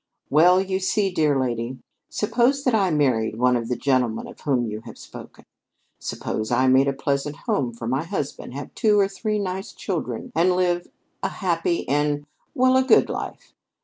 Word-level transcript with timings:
"Well, 0.31 0.59
you 0.59 0.79
see, 0.79 1.11
dear 1.13 1.39
lady, 1.39 1.77
suppose 2.09 2.63
that 2.63 2.73
I 2.73 2.89
marry 2.89 3.35
one 3.35 3.55
of 3.55 3.69
the 3.69 3.75
gentlemen 3.75 4.25
of 4.25 4.39
whom 4.41 4.65
you 4.65 4.81
have 4.85 4.97
spoken. 4.97 5.45
Suppose 5.99 6.49
I 6.49 6.65
make 6.67 6.87
a 6.87 6.93
pleasant 6.93 7.35
home 7.45 7.71
for 7.71 7.85
my 7.85 8.03
husband, 8.05 8.55
have 8.55 8.73
two 8.73 8.97
or 8.99 9.07
three 9.07 9.37
nice 9.37 9.73
children, 9.73 10.31
and 10.33 10.55
live 10.55 10.87
a 11.21 11.29
happy 11.29 11.87
and 11.87 12.25
well, 12.55 12.77
a 12.77 12.83
good 12.83 13.11
life. 13.11 13.53